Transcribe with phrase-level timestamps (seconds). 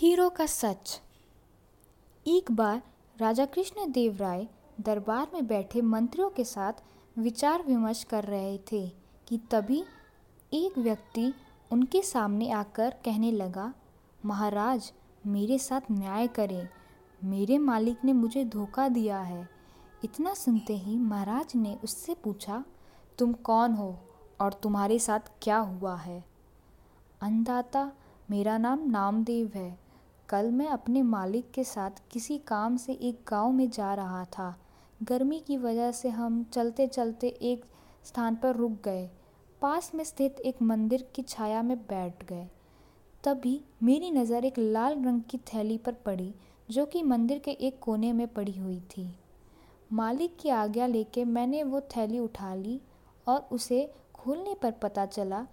[0.00, 1.00] Hero का सच।
[2.26, 2.82] एक बार
[3.18, 4.48] राजा कृष्ण देव राय
[4.80, 6.72] दरबार में बैठे मंत्रियों के साथ
[7.18, 8.88] विचार विमर्श कर रहे थे
[9.28, 9.84] कि तभी
[10.52, 11.34] एक व्यक्ति
[11.72, 13.74] उनके सामने आकर कहने लगा,
[14.26, 14.92] महाराज,
[15.26, 16.68] मेरे साथ न्याय करें।
[17.24, 19.48] मेरे मालिक ने मुझे धोखा दिया है।
[20.04, 22.64] इतना सुनते ही महाराज ने उससे पूछा,
[23.18, 23.98] तुम कौन हो
[24.40, 26.24] और तुम्हारे साथ क्या हुआ है?
[27.20, 27.92] अन्नदाता,
[28.30, 29.79] मेरा नाम नामदेव है।
[30.30, 34.60] कल मैं अपने मालिक के साथ किसी काम से एक गाँव में जा रहा था।
[35.02, 37.64] गर्मी की वजह से हम चलते चलते एक
[38.04, 39.10] स्थान पर रुक गए।
[39.62, 42.48] पास में स्थित एक मंदिर की छाया में बैठ गए।
[43.24, 46.34] तभी मेरी नज़र एक लाल रंग की थैली पर पड़ी,
[46.70, 49.14] जो कि मंदिर के एक कोने में पड़ी हुई थी।
[49.92, 52.80] मालिक की आज्ञा लेके मैंने वो थैली उठा ली
[53.28, 55.46] और उसे खोलने पर पता चला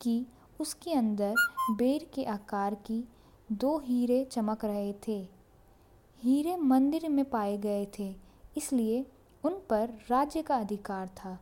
[0.00, 0.26] कि
[0.60, 1.34] उसके अंदर
[1.70, 3.08] बेर के आकार की
[3.48, 5.16] दो हीरे चमक रहे थे।
[6.18, 8.14] हीरे मंदिर में पाए गए थे,
[8.56, 9.04] इसलिए
[9.44, 11.38] उन पर राज्य का अधिकार था।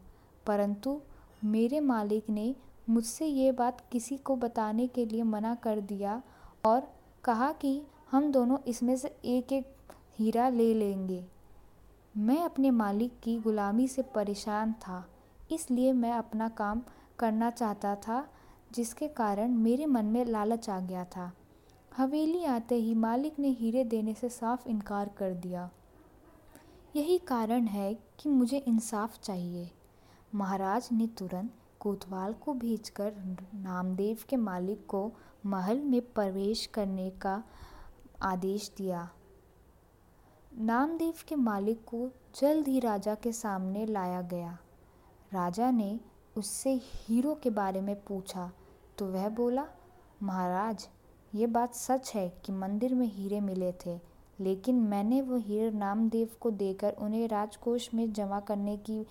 [0.46, 1.00] परंतु
[1.44, 2.54] मेरे मालिक ने
[2.90, 6.22] मुझसे ये बात किसी को बताने के लिए मना कर दिया
[6.64, 6.88] और
[7.24, 11.24] कहा कि हम दोनों इसमें से एक एक हीरा ले लेंगे।
[12.16, 15.04] मैं अपने मालिक की गुलामी से परेशान था,
[15.52, 16.82] इसलिए मैं अपना काम
[17.18, 18.26] करना चाहता था,
[18.72, 21.32] जिसके कारण मेरे मन में लालच आ गया था।
[21.96, 25.68] हवेली आते ही मालिक ने हीरे देने से साफ़ इनकार कर दिया।
[26.96, 29.70] यही कारण है कि मुझे इंसाफ चाहिए।
[30.34, 33.12] महाराज ने तुरंत कोतवाल को भेजकर
[33.54, 35.12] नामदेव के मालिक को
[35.46, 37.42] महल में प्रवेश करने का
[38.22, 39.08] आदेश दिया।
[40.52, 42.08] नामदेव के मालिक को
[42.40, 44.58] जल्द ही राजा के सामने लाया गया।
[45.32, 45.98] राजा ने
[46.36, 48.50] उससे हीरो के बारे में पूछा
[48.98, 49.66] तो वह बोला,
[50.22, 50.88] महाराज
[51.32, 53.98] ये बात सच है कि मंदिर में हीरे मिले थे,
[54.38, 59.06] लेकिन मैंने वो हीरे नामदेव को देकर उन्हें राजकोष में जमा करने की,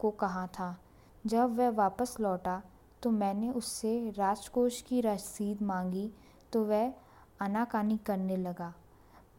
[0.00, 0.76] को कहा था।
[1.24, 2.60] जब वह वापस लौटा
[3.02, 6.10] तो मैंने उससे राजकोष की रसीद मांगी
[6.52, 6.92] तो वह
[7.40, 8.72] आनाकानी करने लगा।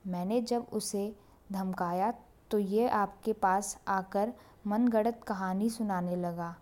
[0.07, 1.13] मैंने जब उसे
[1.49, 2.13] धमकाया
[2.51, 4.33] तो ये आपके पास आकर
[4.67, 6.55] मनगढ़ंत कहानी सुनाने लगा।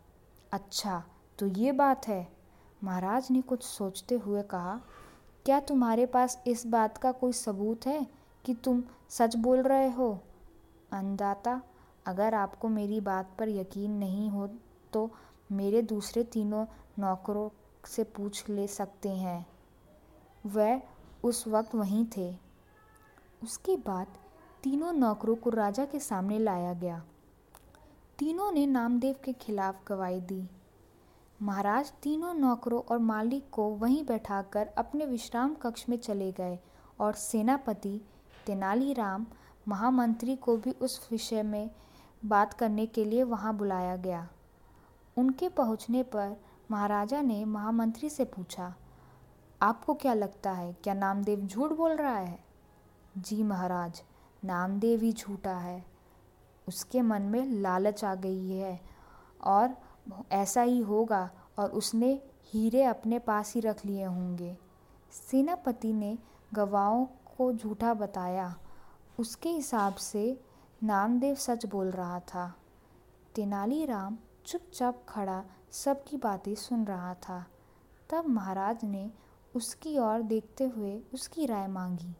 [0.51, 1.03] अच्छा
[1.39, 2.27] तो ये बात है।
[2.81, 4.79] महाराज ने कुछ सोचते हुए कहा
[5.45, 8.07] क्या तुम्हारे पास इस बात का कोई सबूत है
[8.45, 10.19] कि तुम सच बोल रहे हो?
[10.91, 11.61] अन्नदाता,
[12.05, 14.47] अगर आपको मेरी बात पर यकीन नहीं हो
[14.93, 15.09] तो
[15.51, 16.65] मेरे दूसरे तीनों
[16.99, 17.49] नौकरों
[17.87, 19.45] से पूछ ले सकते हैं।
[20.45, 20.81] वह
[21.23, 22.35] उस वक्त वहीं थे।
[23.43, 24.07] उसके बाद
[24.63, 27.03] तीनों नौकरों को राजा के सामने लाया गया।
[28.19, 30.47] तीनों ने नामदेव के खिलाफ गवाही दी।
[31.43, 36.59] महाराज तीनों नौकरों और मालिक को वहीं बैठाकर अपने विश्राम कक्ष में चले गए
[36.99, 38.01] और सेनापति
[38.45, 39.25] तेनालीराम
[39.67, 41.69] महामंत्री को भी उस विषय में
[42.25, 44.27] बात करने के लिए वहाँ बुलाया गया।
[45.17, 46.35] उनके पहुँचने पर
[46.71, 48.73] महाराजा ने महामंत्री से पूछा,
[49.61, 52.39] आपको क्या लगता है, क्या नामदेव झूठ बोल रहा है?
[53.17, 54.01] जी महाराज,
[54.45, 55.83] नामदेव ही झूठा है।
[56.67, 58.79] उसके मन में लालच आ गई है
[59.43, 59.75] और
[60.31, 64.57] ऐसा ही होगा और उसने हीरे अपने पास ही रख लिए होंगे।
[65.11, 66.17] सेनापति ने
[66.53, 68.55] गवाहों को झूठा बताया।
[69.19, 70.43] उसके हिसाब से
[70.83, 72.55] नामदेव सच बोल रहा था।
[73.35, 77.45] तेनालीराम चुपचाप खड़ा सबकी बातें सुन रहा था।
[78.09, 79.11] तब महाराज ने
[79.55, 82.15] उसकी ओर देखते हुए उसकी राय मांगी।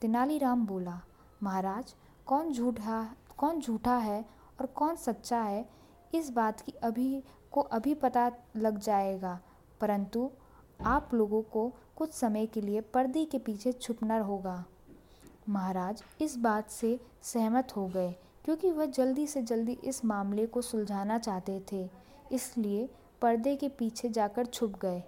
[0.00, 1.00] तेनालीराम बोला,
[1.42, 1.94] महाराज,
[2.26, 4.24] कौन झूठा कौन झूठा है
[4.60, 5.68] और कौन सच्चा है
[6.14, 9.40] इस बात की अभी, को अभी पता लग जाएगा।
[9.80, 10.30] परंतु
[10.84, 14.64] आप लोगों को कुछ समय के लिए पर्दे के पीछे छुपना होगा।
[15.48, 18.12] महाराज इस बात से सहमत हो गए,
[18.44, 21.88] क्योंकि वह जल्दी से जल्दी इस मामले को सुलझाना चाहते थे।
[22.32, 22.88] इसलिए
[23.22, 25.02] पर्दे के पीछे जाकर छुप गए।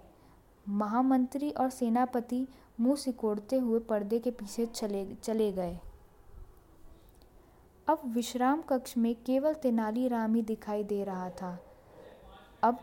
[0.69, 2.47] महामंत्री और सेनापति
[2.79, 5.79] मुँह सिकोड़ते हुए पर्दे के पीछे चले चले गए।
[7.87, 11.57] अब विश्राम कक्ष में केवल तेनालीराम ही दिखाई दे रहा था।
[12.63, 12.79] अब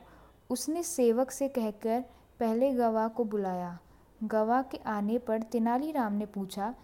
[0.50, 2.04] उसने सेवक से कहकर
[2.40, 3.78] पहले गवाह को बुलाया।
[4.24, 6.74] गवाह के आने पर तेनालीराम ने पूछा,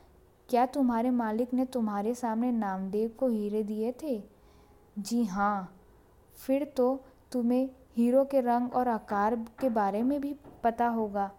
[0.48, 4.22] क्या तुम्हारे मालिक ने तुम्हारे सामने नामदेव को हीरे दिए थे?
[4.98, 5.74] जी हाँ।
[6.36, 11.30] फिर तो तुम्हें हीरो के रंग और आकार के बारे में भी पता होगा।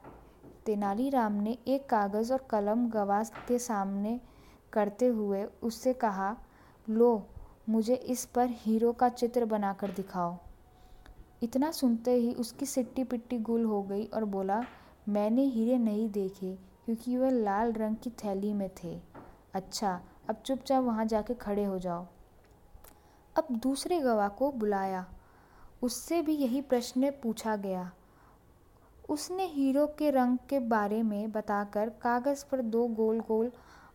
[0.65, 4.19] तेनालीराम ने एक कागज़ और कलम गवाह के सामने
[4.73, 6.35] करते हुए उससे कहा
[6.89, 7.27] लो,
[7.69, 10.37] मुझे इस पर हीरो का चित्र बनाकर दिखाओ।
[11.43, 14.63] इतना सुनते ही उसकी सिट्टी पिट्टी गुल हो गई और बोला,
[15.09, 16.55] मैंने हीरे नहीं देखे,
[16.85, 19.01] क्योंकि वह लाल रंग की थैली में थे।
[19.53, 22.07] अच्छा अब चुपचाप वहाँ जाके खड़े हो जाओ।
[23.37, 25.05] अब दूसरे गवाह को बुलाया।
[25.81, 27.91] उससे भी यही प्रश्न पूछा गया।
[29.09, 33.51] उसने हीरो के रंग के बारे में बताकर कागज़ पर दो गोल गोल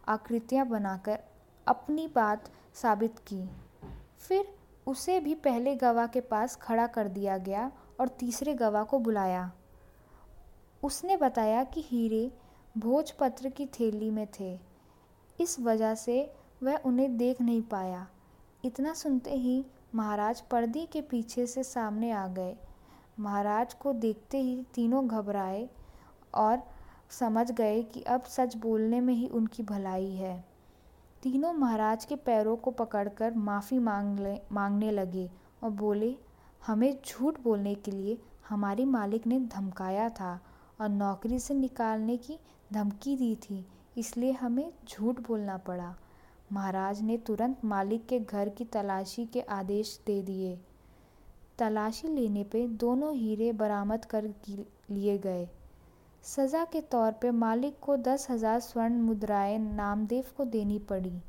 [0.09, 1.19] आकृतियाँ बनाकर
[1.67, 3.51] अपनी बात साबित की।
[4.19, 4.55] फिर
[4.87, 9.53] उसे भी पहले गवाह के पास खड़ा कर दिया गया और तीसरे गवाह को बुलाया।
[10.83, 12.33] उसने बताया कि हीरे
[12.79, 14.61] भोजपत्र की थैली में थे।
[15.41, 18.07] इस वजह से वह उन्हें देख नहीं पाया।
[18.65, 22.57] इतना सुनते ही महाराज पर्दे के पीछे से सामने आ गए।
[23.21, 25.69] महाराज को देखते ही तीनों घबराए
[26.35, 26.63] और
[27.11, 30.54] समझ गए कि अब सच बोलने में ही उनकी भलाई है।
[31.25, 35.29] तीनों महाराज के पैरों को पकड़कर माफ़ी मांग ले मांगने लगे
[35.63, 36.15] और बोले,
[36.63, 38.19] हमें झूठ बोलने के लिए
[38.49, 40.39] हमारी मालिक ने धमकाया था
[40.81, 42.39] और नौकरी से निकालने की
[42.73, 43.65] धमकी दी थी,
[43.97, 45.95] इसलिए हमें झूठ बोलना पड़ा।
[46.53, 50.57] महाराज ने तुरंत मालिक के घर की तलाशी के आदेश दे दिए।
[51.59, 54.33] तलाशी लेने पे दोनों हीरे बरामद कर
[54.91, 55.49] लिए गए।
[56.25, 61.21] सज़ा के तौर पर मालिक को दस हज़ार स्वर्ण मुद्राएँ नामदेव को देनी पड़ी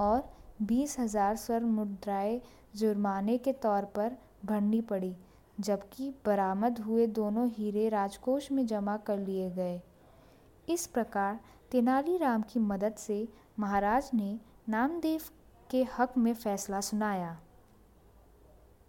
[0.00, 0.22] और
[0.62, 2.40] बीस हज़ार स्वर्ण मुद्राएँ
[2.76, 5.14] जुर्माने के तौर पर भरनी पड़ी,
[5.60, 9.80] जबकि बरामद हुए दोनों हीरे राजकोष में जमा कर लिए गए।
[10.68, 11.38] इस प्रकार
[11.70, 13.26] तेनालीराम की मदद से
[13.58, 15.20] महाराज ने नामदेव
[15.70, 17.36] के हक में फैसला सुनाया।